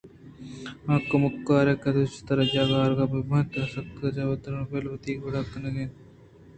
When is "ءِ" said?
1.71-1.81